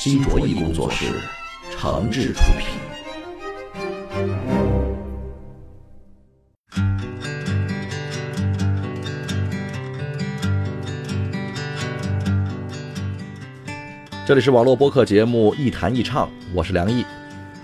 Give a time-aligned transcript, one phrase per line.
[0.00, 1.06] 新卓艺工作室，
[1.72, 2.68] 诚挚出品。
[14.24, 17.04] 这里是网络播客节目《一弹一唱》，我是梁毅。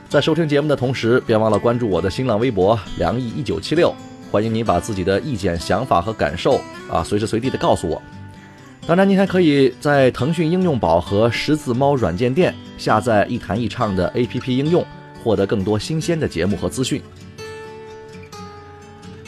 [0.09, 3.95] 在收听节目的同时，别忘了关注我的新浪微博“梁毅一九七六”，
[4.33, 8.03] 欢迎你把自己的意见、想法和感受啊随时随地的告诉我。
[8.87, 14.85] 当然，您还可以在腾讯应用宝和十字猫软件店下载“一弹一唱”的 APP 应用，
[15.23, 17.01] 获得更多新鲜的节目和资讯。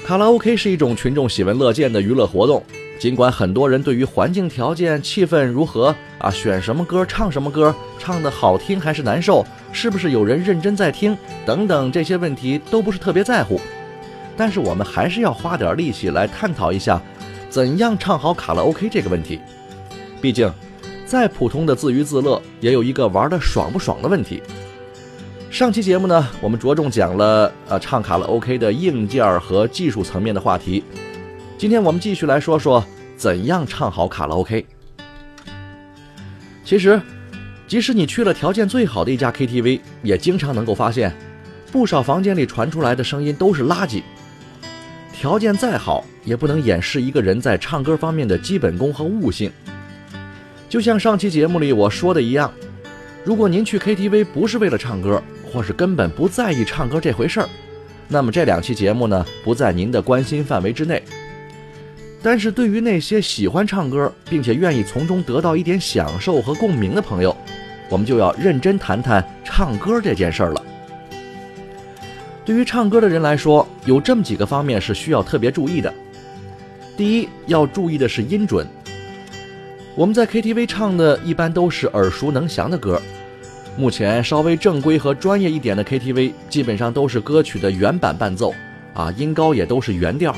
[0.05, 2.62] 卡拉 OK 是一种群众喜闻乐见的娱乐活动。
[3.00, 13.61] 尽管很多人对于环境条件、气氛如何啊，选什么歌、唱什么歌、唱的好听还是难受，是不是有人认真在听等等这些问题都不是特别在乎，
[14.36, 17.02] 但是我们还是要花点力气来探讨一下，
[17.50, 19.41] 怎样唱好卡拉 OK 这个问题。
[20.20, 20.53] 毕竟，
[21.05, 24.42] 再普通的自娱自乐，也有一个玩的爽不爽的问题。
[25.50, 30.83] 上期节目呢，我们着重讲了呃唱卡拉 OK 的硬件和技术层面的话题。
[31.56, 32.84] 今天我们继续来说说
[33.17, 34.67] 怎样唱好卡拉 OK。
[36.64, 37.01] 其实，
[37.69, 41.14] 即使你去了条件最好的一家 KTV，也经常能够发现，
[41.70, 44.03] 不少房间里传出来的声音都是垃圾。
[45.12, 49.51] 条件再好，也不能掩饰一个人在唱歌方面的基本功和悟性。
[50.69, 52.53] 就像上期节目里我说的一样，
[53.25, 57.48] 如果您去 KTV 不是为了唱歌，或是根本不在意唱歌这回事儿，
[58.08, 61.02] 那么这两期节目呢，不在您的关心范围之内。
[62.20, 67.36] 但是对于那些喜欢唱歌，并且愿意从中得到一点享受和共鸣的朋友，
[67.89, 70.63] 我们就要认真谈谈唱歌这件事儿了。
[72.45, 75.92] 对于唱歌的人来说，有这么几个方面是需要特别注意的。
[76.96, 78.67] 第一，要注意的是音准。
[79.96, 83.01] 我们在 KTV 唱的一般都是耳熟能详的歌，
[83.79, 88.52] 目前稍微正规和专业一点的 KTV，基本上都是歌曲的原版伴奏，
[88.92, 90.36] 啊，音高也都是原调。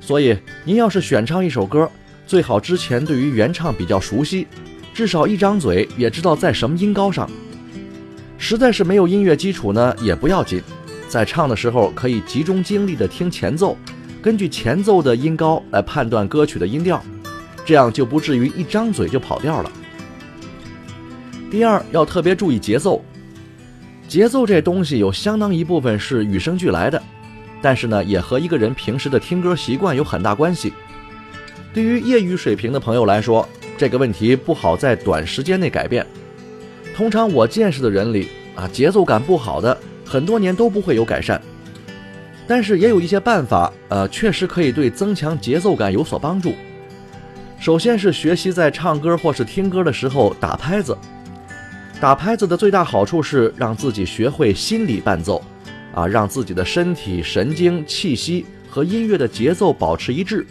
[0.00, 0.34] 所以，
[0.64, 1.86] 您要是选唱一首歌，
[2.26, 4.46] 最好之前对于原唱比较熟悉，
[4.94, 7.30] 至少一张嘴也知道在什么音高上。
[8.38, 10.62] 实在是没有音乐基础呢，也不要紧，
[11.08, 13.76] 在唱的时候可以集中精力的听前奏，
[14.22, 17.04] 根据前奏的音高来判断歌曲的音调，
[17.64, 19.70] 这样就不至于一张嘴就跑调了。
[21.50, 23.04] 第二，要特别注意节奏，
[24.08, 27.02] 节奏这东西有相当一部分是与生俱来的。
[27.60, 30.72] 但是呢，也和一个人平时的听歌习惯有很大关系。
[31.72, 36.06] 对于业余水平的朋友来说，这个问题不好在短时间内改变。
[36.94, 41.40] 通常我见识的人里啊，节奏感不好的，很多年都不会有改善。
[42.46, 46.52] 但是也有一些办法，呃，确实可以对增强节奏感有所帮助。
[47.62, 50.98] 首先是学习在唱歌或是听歌的时候打拍子。
[52.00, 55.40] 打拍子的最大好处是让自己学会心理伴奏。
[55.94, 60.44] 啊，让自己的身体、神经、气息和音乐的节奏保持一致。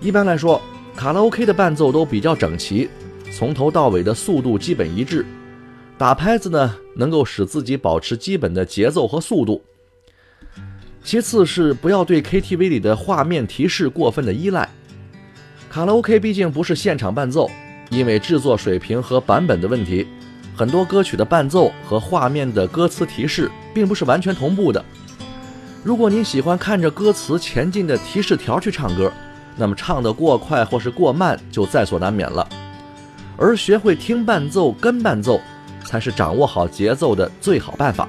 [0.00, 0.60] 一般来说，
[0.96, 2.88] 卡拉 OK 的伴奏都比较整齐，
[3.30, 5.24] 从头到尾的速度基本一致。
[5.96, 9.62] 打拍子呢，能够使自己保持基本的节奏和速度。
[11.04, 14.68] 其次是不要对 KTV 里的画面提示过分的依赖。
[15.72, 17.50] 卡拉 OK 毕竟不是现场伴奏，
[17.88, 20.06] 因为制作水平和版本的问题。
[20.54, 24.84] 很多歌曲的伴奏和画面的歌词提示并不是完全同步的。
[25.82, 29.10] 如果您喜欢看着歌词前进的提示条去唱歌，
[29.56, 32.46] 那么唱得过快或是过慢就在所难免了。
[33.38, 35.40] 而学会听伴奏跟伴奏，
[35.86, 38.06] 才是掌握好节奏的最好办法。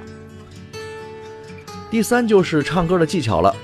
[1.90, 3.56] 第三就是唱歌的技巧了。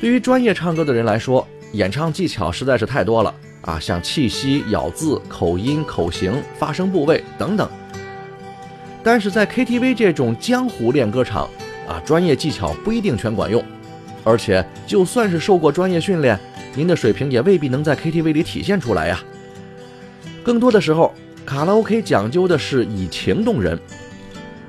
[0.00, 3.34] 对于专业唱歌的人来说，演唱技巧实在是太多了。
[3.62, 7.68] 啊，像气息、咬字、口音、口型、发声部位等等。
[9.04, 11.48] 但是在 KTV 这种江湖练歌场，
[11.86, 13.64] 啊，专业技巧不一定全管用，
[14.24, 16.36] 而且就算是受过专业训练，
[16.74, 19.22] 您的水平也未必能在 KTV 里体现出来呀。
[20.42, 21.14] 更多的时候，
[21.46, 23.78] 卡拉 OK 讲究的是以情动人，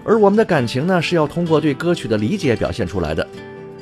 [0.03, 3.27] 而我们的感情呢，是要通过对歌曲的理解表现出来的。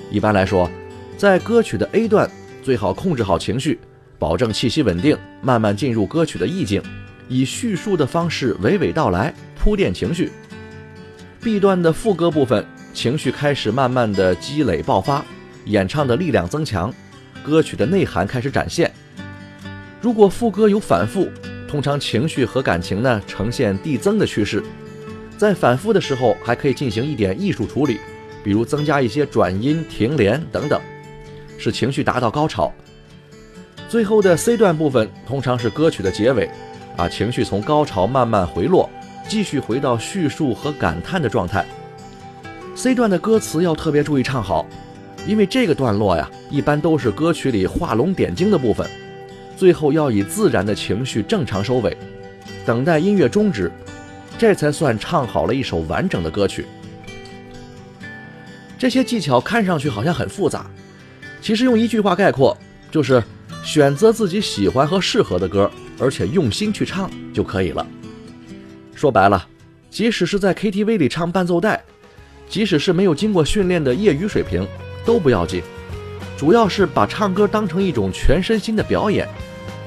[0.09, 0.71] 一般来说，
[1.17, 3.79] 在歌曲的 A 段，最好控制好情绪。
[4.19, 6.81] 保证气息稳定，慢慢进入歌曲的意境，
[7.27, 10.31] 以叙述的方式娓娓道来，铺垫情绪。
[11.41, 12.63] B 段的副歌部分，
[12.93, 15.25] 情绪开始慢慢的积累爆发，
[15.65, 16.93] 演唱的力量增强，
[17.43, 18.91] 歌曲的内涵开始展现。
[19.99, 21.27] 如果副歌有反复，
[21.67, 24.63] 通常情绪和感情呢呈现递增的趋势。
[25.35, 27.97] 在反复的时候，还可以进行一点艺术处理，
[28.43, 30.79] 比如增加一些转音、停连等等，
[31.61, 32.73] 使情绪达到高潮。
[33.87, 36.49] 最后的 C 段部分通常是歌曲的结尾，
[36.97, 38.89] 啊，情绪从高潮慢慢回落，
[39.27, 41.63] 继续回到叙述和感叹的状态。
[42.75, 44.65] C 段的歌词要特别注意唱好，
[45.27, 48.89] 因为这个段落呀，一般都是歌曲里画龙点睛的部分，
[49.55, 51.95] 最后要以自然的情绪正常收尾，
[52.65, 53.71] 等待音乐终止。
[54.37, 56.65] 这才算唱好了一首完整的歌曲。
[58.79, 60.65] 这些技巧看上去好像很复杂，
[61.41, 62.55] 其实用一句话概括，
[62.91, 63.21] 就是
[63.63, 67.85] 选择自己喜欢和适合的歌，而且用心去唱就可以了。
[68.93, 69.47] 说白了，
[69.89, 71.83] 即使是在 KTV 里唱伴奏带，
[72.47, 74.67] 即使是没有经过训练的业余水平，
[75.03, 75.63] 都不要紧。
[76.37, 79.27] 主要是把唱歌当成一种全身心的表演，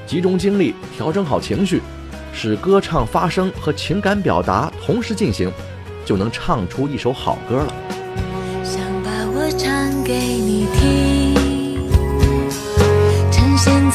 [0.05, 1.81] 集中精力，调整好情绪。
[2.33, 5.49] 使歌唱发声和情感表达同时进行，
[6.03, 7.73] 就能唱出一首好歌了。
[8.61, 11.14] 想把我唱给你听，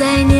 [0.01, 0.40] 在年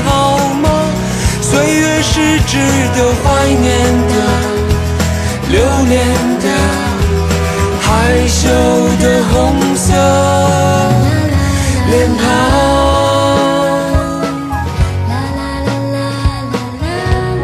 [2.13, 2.57] 是值
[2.93, 3.71] 得怀念
[4.09, 4.13] 的、
[5.49, 6.05] 留恋
[6.41, 6.45] 的、
[7.79, 8.49] 害羞
[8.99, 9.33] 的红
[9.77, 9.93] 色
[11.89, 12.21] 脸庞。
[15.07, 15.97] 啦啦啦啦
[16.81, 16.85] 啦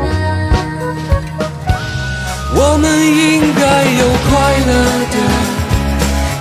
[0.03, 0.51] 啦啦。
[2.53, 3.63] 我们应该
[4.01, 4.29] 有快
[4.67, 4.69] 乐
[5.13, 5.15] 的、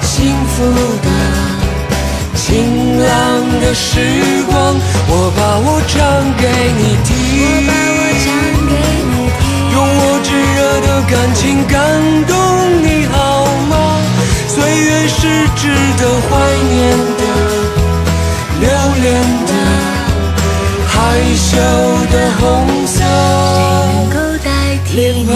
[0.03, 0.15] 幸
[0.49, 0.55] 福
[1.05, 1.09] 的、
[2.35, 2.45] 晴
[2.99, 3.09] 朗
[3.61, 3.87] 的时
[4.51, 4.75] 光。
[5.09, 5.95] 我把我唱
[6.37, 6.45] 给
[6.77, 7.96] 你听，
[9.77, 11.77] 用我炙热的感情感
[12.27, 12.33] 动
[12.83, 14.01] 你好吗？
[14.49, 15.69] 岁月是值
[15.99, 16.31] 得怀
[16.73, 16.75] 念
[17.21, 17.23] 的、
[18.59, 18.65] 留
[19.03, 19.05] 恋
[19.45, 19.53] 的、
[20.89, 20.97] 害
[21.37, 21.51] 羞
[22.11, 22.43] 的红
[22.87, 24.49] 色能够代
[24.87, 25.35] 替你呢？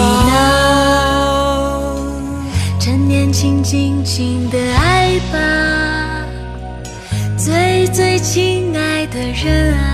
[2.79, 5.37] 趁年轻，尽情的爱吧，
[7.37, 9.90] 最最亲爱的人啊，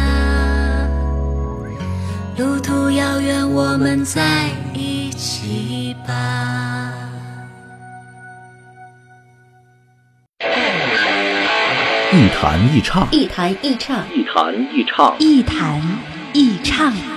[4.07, 6.93] 在一起吧。
[12.13, 15.81] 一弹一唱，一弹一唱，一弹一唱，一弹
[16.33, 17.16] 一唱。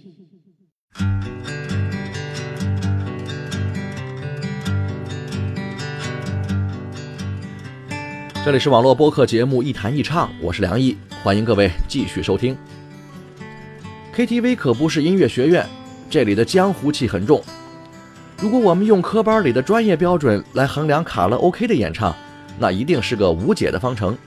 [8.43, 12.57] 这里是网络播客节目《一弹一唱》，我是梁毅，欢迎各位继续收听。
[14.15, 15.63] KTV 可不是音乐学院，
[16.09, 17.39] 这里的江湖气很重。
[18.39, 22.15] 如果我们用科班里的专业标准来衡量卡拉 OK 的演唱，
[22.57, 24.17] 那一定是个无解的方程。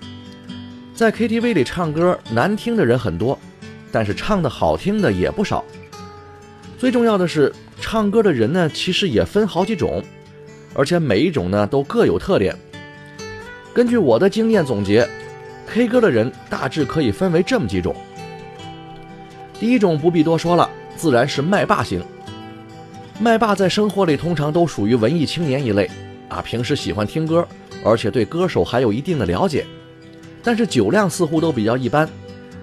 [0.95, 3.37] 在 KTV 里唱歌，难听的人很多，
[3.91, 5.65] 但是唱的好听的也不少。
[6.79, 10.01] 最重要的是，唱歌的人呢，其实也分好几种，
[10.73, 12.57] 而且每一种呢都各有特点。
[13.75, 15.07] 根据我的经验总结
[15.67, 17.93] ，K 歌的人大致可以分为这么几种。
[19.59, 22.01] 第一种不必多说了，自然是麦霸型。
[23.19, 25.91] 麦霸在生活里通常都属于文艺青年一类，
[26.29, 27.45] 啊，平时喜欢听歌，
[27.85, 29.67] 而且对歌手还有一定的了解。
[30.45, 32.09] 但是酒量似乎都比较一般，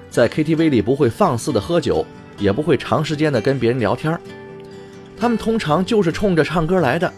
[0.09, 2.05] 在 KTV 里不会放肆的喝酒，
[2.37, 4.17] 也不会长时间的跟别人聊天。
[5.19, 7.11] 他们通常就是冲着唱歌来的，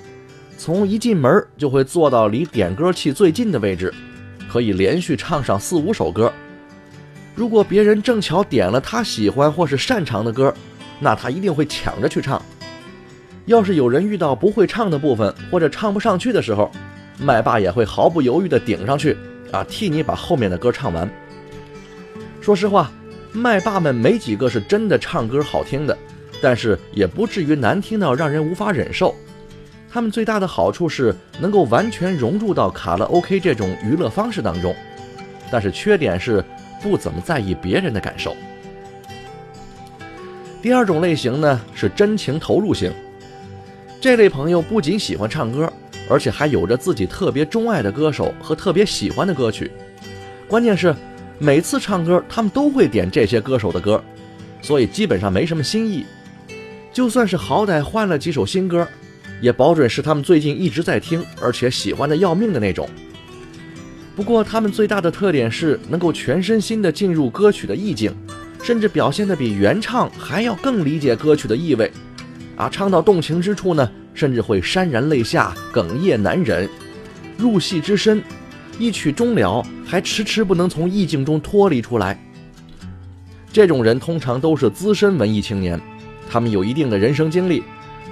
[0.57, 3.93] 从一进门就会坐到离点歌器最近的位置，
[4.49, 6.31] 可以连续唱上四五首歌。
[7.35, 10.53] 如果别人正巧点了他喜欢或是擅长的歌，
[10.99, 12.41] 那他一定会抢着去唱。
[13.45, 16.71] 要是有人遇到不会唱的部分或者唱不上去的时候，
[17.19, 19.17] 麦霸也会毫不犹豫地顶上去，
[19.51, 21.09] 啊，替你把后面的歌唱完。
[22.39, 22.89] 说实话，
[23.33, 25.97] 麦霸们没几个是真的唱歌好听的，
[26.41, 29.13] 但是也不至于难听到让人无法忍受。
[29.93, 34.75] 他们最大的好处是能够完全融入到卡拉 OK 这种娱乐方式当中，
[35.51, 36.43] 但是缺点是
[36.81, 38.35] 不怎么在意别人的感受。
[40.63, 42.91] 第二种类型呢是真情投入型，
[44.01, 45.71] 这类朋友不仅喜欢唱歌。
[46.09, 49.71] 而且还有着自己特别钟爱的歌手和特别喜欢的歌曲，
[50.49, 50.93] 关键是
[51.39, 54.03] 每次唱歌他们都会点这些歌手的歌，
[54.61, 56.05] 所以基本上没什么新意。
[56.91, 58.85] 就算是好歹换了几首新歌，
[59.43, 62.89] 也保准是他们最近一直在听而且喜欢的要命的那种。
[64.15, 68.15] 不过他们最大的特点是能够全身心的进入歌曲的意境，
[68.63, 71.91] 甚至表现的比原唱还要更理解歌曲的意味。
[72.55, 73.91] 啊，唱到动情之处呢。
[74.15, 76.69] 甚至会潸然泪下，哽咽难忍，
[77.35, 78.21] 入戏之深，
[78.77, 82.23] 一曲终了，还迟迟不能从意境中脱离出来。
[83.51, 85.81] 这种人通常都是资深文艺青年，
[86.29, 87.63] 他们有一定的人生经历，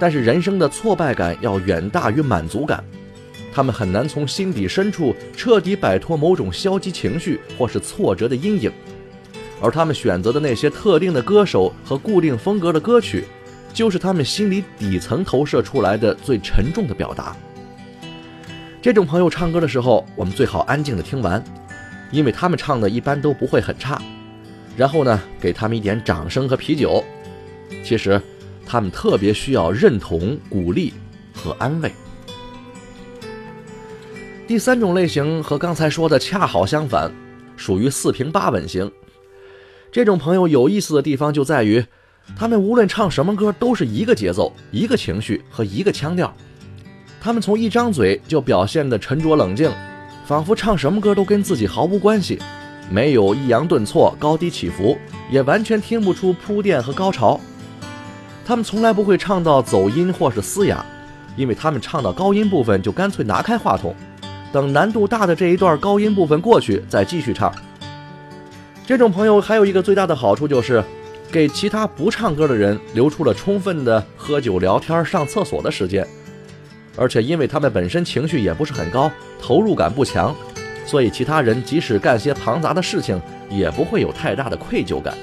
[0.02, 2.82] 但是人生的挫败感要远大于满足感，
[3.54, 8.72] 他们很难从心底深处彻底摆脱某种消极情绪或是挫折的阴影，
[9.60, 13.24] 而他们选择的那些特定的歌手和固定风格的歌曲。
[13.72, 17.36] 就是他们心里底层投射出来的最沉重的表达。
[18.82, 21.40] 这种朋友唱歌的时候，我们最好安静的听完，
[22.10, 24.02] 因为他们唱的一般都不会很差。
[24.76, 27.04] 然后呢，给他们一点掌声和啤酒。
[27.84, 28.20] 其实，
[28.66, 30.92] 他们特别需要认同、鼓励
[31.34, 31.92] 和安慰。
[34.46, 37.12] 第三种类型和刚才说的恰好相反，
[37.56, 38.90] 属于四平八稳型。
[39.90, 41.84] 这种朋友有意思的地方就在于。
[42.38, 46.32] 他们无论唱什么歌，都是一个节奏、一个情绪和一个腔调。
[47.20, 49.68] 他们从一张嘴就表现得沉着冷静，
[50.24, 52.38] 仿佛唱什么歌都跟自己毫无关系，
[52.88, 54.96] 没有抑扬顿挫、高低起伏，
[55.32, 57.40] 也完全听不出铺垫和高潮。
[58.44, 60.84] 他们从来不会唱到走音或是嘶哑，
[61.36, 63.94] 因为他们唱到高音部分就干脆拿开话筒，
[64.52, 67.52] 等难度大的这一段高音部分过去再继续唱。
[68.86, 70.82] 这种朋友还有一个最大的好处就是。
[71.30, 76.06] 给其他不唱歌的人留出了充分的喝酒、聊天、上厕所的时间，
[76.94, 80.36] 而且因为他们本身情绪也不是很高，投入感不强，
[80.84, 83.18] 所以其他人即使干些庞杂的事情，
[83.48, 85.16] 也不会有太大的愧疚感。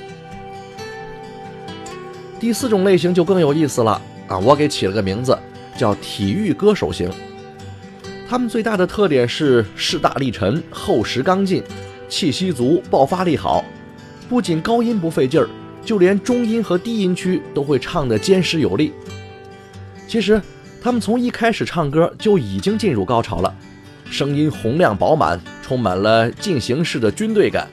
[2.39, 4.39] 第四种类型就更有意思了啊！
[4.39, 5.37] 我给起了个名字，
[5.77, 7.11] 叫体育歌手型。
[8.29, 11.63] 他们最大的特点是势大力沉、厚实刚劲、
[12.07, 13.65] 气息足、爆发力好，
[14.29, 15.49] 不仅高音不费劲儿。
[15.83, 18.93] 就连中音和低音区都会唱得坚实有力。
[20.07, 20.39] 其实，
[20.81, 23.51] 他们从一开始唱歌就已经进入高潮了，
[24.11, 27.67] 声音洪亮饱满，充满了进行式的军队感。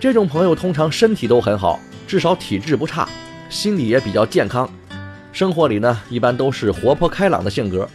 [0.00, 3.06] 这种朋友通常身体都很好，至少体质不差，
[3.52, 4.66] 心理也比较健康，
[5.30, 7.86] 生活里呢一般都是活泼开朗的性格。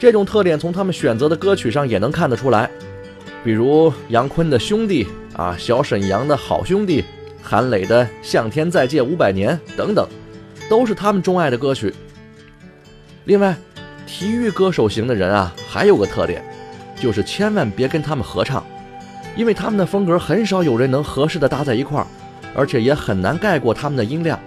[0.00, 2.68] 这种特点从他们选择的歌曲上也能看得出来，
[3.44, 5.06] 比如杨坤的《兄弟》
[5.40, 7.04] 啊，小沈阳的好兄弟。
[7.40, 10.06] 韩磊的《向天再借五百年》等等，
[10.68, 11.94] 都是他们钟爱的歌曲。
[13.24, 13.56] 另外，
[14.08, 16.44] 体育歌手型的人啊，还有个特点，
[17.00, 18.62] 就是千万别跟他们合唱，
[19.36, 22.06] 因为他们的风格很少有人能合适的搭在一块儿，
[22.54, 24.38] 而且也很难盖过他们的音量。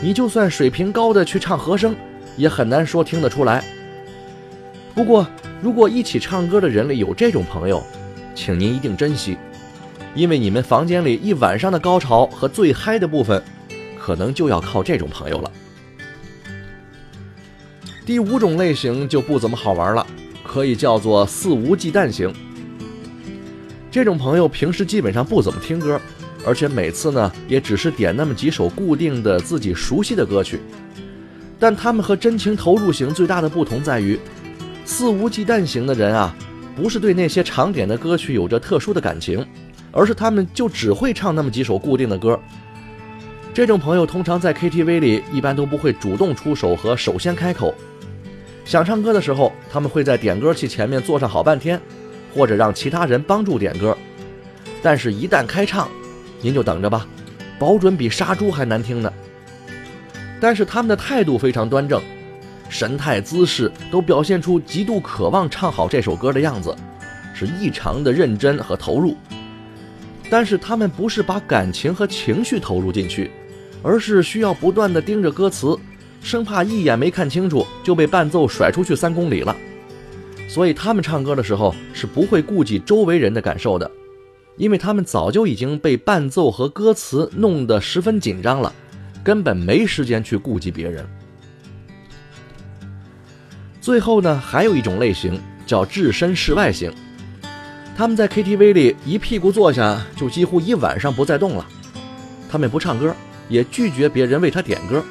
[0.00, 1.94] 你就算水平高的去唱和声，
[2.36, 3.64] 也很难说听得出来。
[4.94, 5.26] 不过，
[5.62, 7.82] 如果一起唱歌的人里有这种朋友，
[8.34, 9.36] 请您一定珍惜。
[10.14, 13.42] 因为你们房间里一晚上的高潮和最嗨的部分，
[13.98, 15.52] 可能就要靠这种朋友了。
[18.06, 20.06] 第五种类型就不怎么好玩了，
[20.42, 22.32] 可以叫做肆无忌惮型。
[23.90, 26.00] 这种朋友平时基本上不怎么听歌，
[26.44, 30.60] 而且每次呢也只是点那么几首固定的自己熟悉的歌曲。
[31.58, 34.18] 但他们和真情投入型最大的不同在于，
[34.84, 36.34] 肆无忌惮型的人啊，
[36.76, 39.46] 不是对那些常点的歌曲有着特殊的感情。
[39.92, 42.38] 而是他们就只会唱那么几首固定的歌。
[43.54, 47.74] 这种朋友通常在 KTV 里一般都不会主动出手和首先开口。
[48.66, 51.80] 想唱歌的时候，他们会在点歌器前面坐上好半天，
[52.34, 53.96] 或者让其他人帮助点歌，
[54.82, 55.88] 但是，一旦开唱，
[56.40, 57.06] 您就等着吧，
[57.58, 59.12] 保准比杀猪还难听呢。
[60.40, 62.00] 但是他们的态度非常端正，
[62.68, 66.76] 神态姿势都表现出极度渴望唱好这首歌的样子，
[67.34, 69.16] 是异常的认真和投入。
[70.28, 73.30] 但是他们不是把感情和情绪投入进去，
[73.82, 75.78] 而是需要不断的盯着歌词，
[76.20, 79.56] 生怕一眼没看清楚就被伴奏甩出去三公里了。
[80.48, 83.90] 所以他们唱歌的时候是不会顾及周围人的感受的，
[84.56, 88.72] 因为他们早就已经被伴奏和歌词弄得十分紧张了，
[89.22, 91.06] 根本没时间去顾及别人。
[93.80, 96.92] 最后呢，还有一种类型叫置身事外型。
[97.96, 101.66] 他们在 KTV 里一屁股坐下，就几乎一晚上不再动了。
[102.50, 103.14] 他们不唱歌，
[103.48, 105.04] 也拒绝别人为他点歌。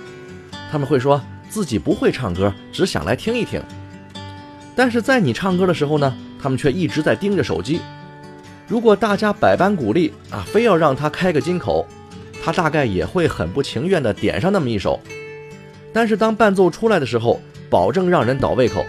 [0.71, 3.61] 他们会说自己不会唱歌，只想来听一听。
[4.75, 7.79] 但是在你唱歌的时候呢，他们却一直在盯着手机。
[8.67, 11.85] 如果大家百般鼓励啊，非要让他开个金口，
[12.43, 14.99] 他大概也会很不情愿地点上那么一首。
[15.93, 18.85] 但是当伴奏出来的时候，保证让人倒胃口，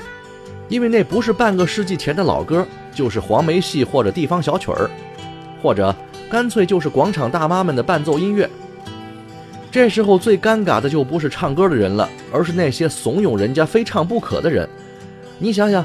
[0.69, 2.67] 因为那不是半个世纪前的老歌。
[2.95, 4.89] 就是黄梅戏或者地方小曲儿，
[5.63, 5.95] 或者
[6.31, 8.49] 干脆就是广场大妈们的伴奏音乐。
[9.71, 14.67] 这时候最尴尬的就不是唱歌的人了，而是那些怂恿人家非唱不可的人。
[15.39, 15.85] 你想想，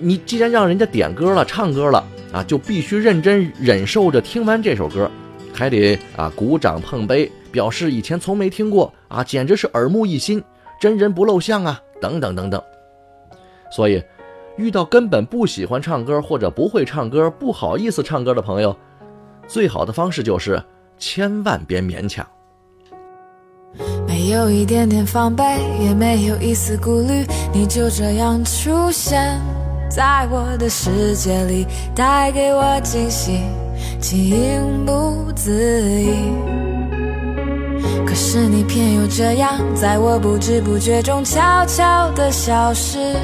[0.00, 2.04] 你既然让人家点歌了、唱歌了
[2.36, 5.10] 啊，就必须认真忍受着听完这首歌，
[5.54, 10.42] 还得啊鼓掌碰杯，表示以前从没听过啊，简直是耳目一新，
[10.78, 12.62] 真人不露相啊，等等等等。
[13.70, 14.02] 所以。
[14.58, 18.74] 遇到根本不喜欢唱歌或者不会唱歌、不好意思唱歌的朋友，
[19.46, 20.58] 最好的方式就是
[20.96, 22.26] 千万别勉强。
[24.08, 25.44] 没有一点点防备，
[25.78, 29.38] 也没有一丝顾虑，你就这样出现
[29.88, 33.40] 在我的世界里，带给我惊喜，
[34.00, 35.52] 情不自
[36.02, 36.32] 已。
[38.06, 43.16] 可是你偏又这样，在我不知不觉中悄悄地消失。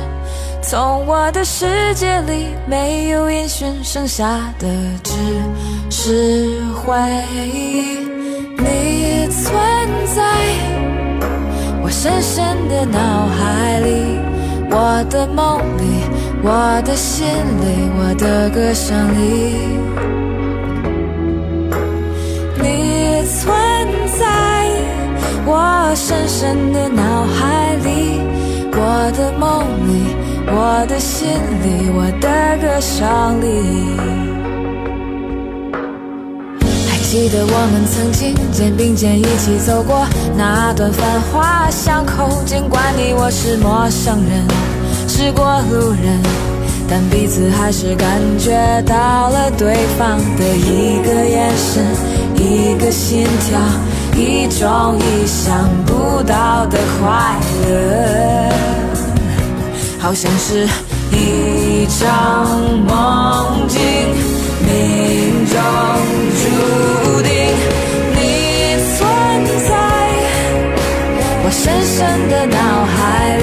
[0.62, 4.68] 从我的世界里没有音讯，剩下的
[5.02, 5.12] 只
[5.90, 6.96] 是回
[7.52, 7.98] 忆。
[8.56, 9.52] 你存
[10.14, 10.22] 在
[11.82, 14.20] 我深深的脑海里，
[14.70, 16.01] 我的梦里，
[16.44, 19.20] 我的心里，我的歌声里。
[22.60, 23.54] 你存
[24.18, 24.68] 在
[25.46, 28.20] 我深深的脑海里，
[28.72, 30.16] 我的梦里。
[30.54, 31.28] 我的心
[31.62, 32.28] 里，我的
[32.60, 33.46] 歌声里，
[36.90, 40.04] 还记得我们曾经肩并肩一起走过
[40.36, 42.42] 那段繁华巷口。
[42.44, 44.44] 尽管你我是陌生人，
[45.14, 46.22] 是过路人，
[46.88, 48.50] 但彼此还是感觉
[48.86, 51.84] 到了对方的一个眼神，
[52.36, 53.60] 一个心跳，
[54.16, 57.36] 一种意想不到的快
[57.68, 58.50] 乐。
[60.00, 60.66] 好像是
[61.10, 62.48] 一场
[62.86, 63.80] 梦境，
[64.64, 65.60] 命中
[66.40, 67.30] 注定
[68.16, 68.18] 你
[68.96, 68.98] 存
[69.68, 69.70] 在
[71.44, 73.42] 我深深的脑海里，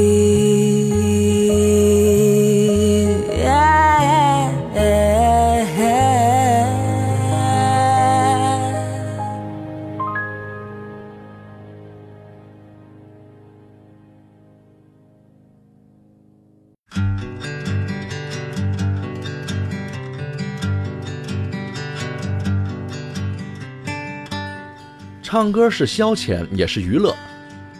[25.31, 27.15] 唱歌是消遣，也是娱乐，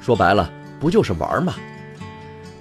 [0.02, 1.54] 说白了，不就是玩吗？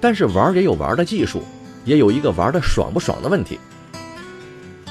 [0.00, 1.44] 但是玩也有玩的技术，
[1.84, 3.60] 也有一个玩的爽不爽的问题。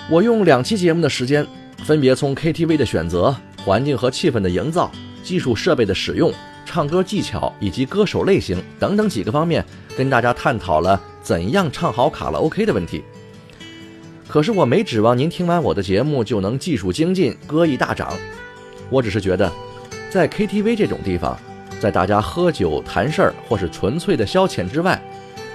[0.09, 1.45] 我用两期节目的时间，
[1.83, 4.89] 分别从 KTV 的选择、环境和气氛的营造、
[5.21, 6.31] 技术设备的使用、
[6.65, 9.65] 唱歌技巧以及歌手类型等等几个方面，
[9.97, 13.03] 跟大家探讨了怎样唱好卡拉 OK 的问题。
[14.29, 18.13] 可是我没指望您听完我的节目就能技术精进、歌艺大涨，
[18.89, 19.51] 我只是觉得，
[20.09, 21.39] 在 KTV 这种地方，
[21.79, 24.99] 在大家喝酒谈事儿或是纯粹的消遣之外，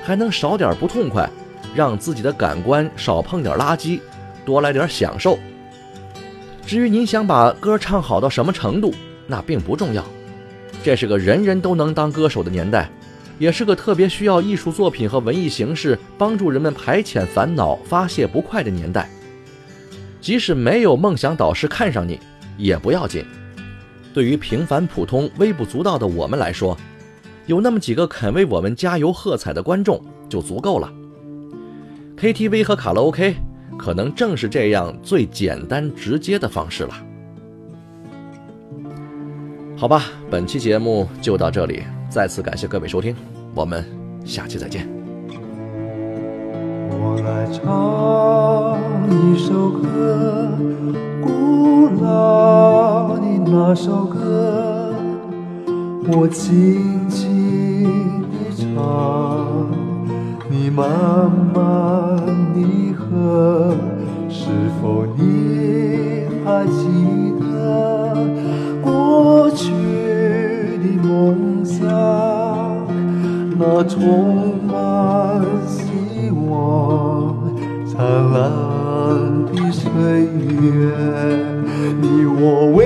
[0.03, 1.29] 还能少点不痛快，
[1.75, 4.01] 让自己的感官少碰点垃圾，
[4.45, 5.39] 多来点享受。
[6.65, 8.95] 至于您想把歌唱好到什么程度，
[9.27, 10.05] 那并不重要。
[10.83, 12.89] 这是个人人都能当歌手的年代。
[13.37, 19.11] 也是个特别需要艺术作品和文艺形式帮助人们排遣烦恼、发泄不快的年代。
[20.21, 22.21] 即使没有梦想导师看上你，
[22.57, 23.25] 也不要紧。
[24.15, 26.75] 对于平凡普通、微不足道的我们来说，
[27.47, 30.91] 有那么几个肯为我们加油喝彩的观众就足够了。
[32.17, 33.35] KTV 和卡拉 OK
[33.77, 36.95] 可能正是这样最简单直接的方式了。
[39.77, 41.83] 好吧，本期节目就到这里。
[42.09, 43.17] 再次感谢各位收听，
[43.53, 43.85] 我们
[44.25, 45.04] 下期再见。
[47.01, 48.79] 我来唱
[49.11, 50.59] 一首歌，
[51.21, 54.93] 古老的那首歌，
[56.13, 59.67] 我轻轻地唱，
[60.49, 60.89] 你慢
[61.55, 62.17] 慢
[62.55, 63.75] 地和，
[64.29, 64.49] 是
[64.81, 66.83] 否你还记
[67.41, 67.45] 得
[68.83, 69.71] 过去
[70.83, 71.83] 的梦想？
[73.57, 74.64] 那充
[78.35, 78.51] 灿烂
[79.47, 80.67] 的岁月，
[82.01, 82.79] 你我为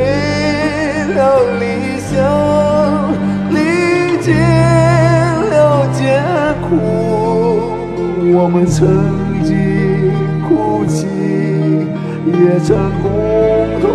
[1.15, 1.19] 了
[1.59, 1.65] 理
[2.01, 2.13] 想
[3.49, 3.57] 历
[4.21, 4.37] 尽
[5.49, 5.99] 了艰
[6.69, 6.77] 苦，
[8.37, 8.77] 我们曾
[9.43, 10.13] 经
[10.47, 11.07] 哭泣，
[12.27, 13.09] 也曾共
[13.81, 13.89] 同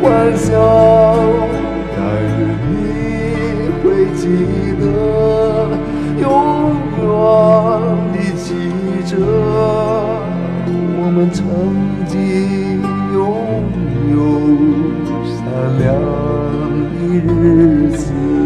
[0.00, 0.48] 欢笑。
[1.94, 2.72] 但愿你
[3.82, 3.84] 会
[4.16, 4.22] 记
[4.80, 4.82] 得，
[6.22, 6.24] 永
[6.96, 7.04] 远
[12.16, 12.80] 你
[13.12, 13.18] 拥
[14.12, 14.16] 有
[15.26, 15.90] 闪亮
[16.92, 18.43] 的日子。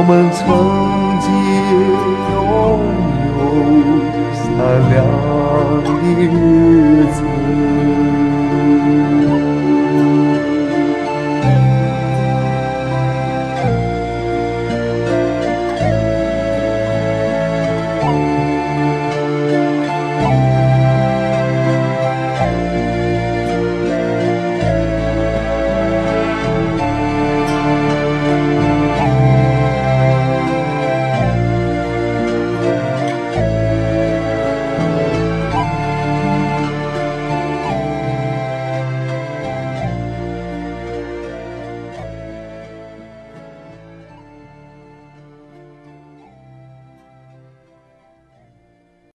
[0.00, 0.79] 我们曾